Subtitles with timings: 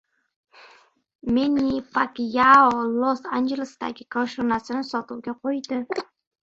[1.35, 2.73] Menni Pakyao
[3.05, 5.85] Los-Anjelesdagi koshonasini sotuvga qo‘ydi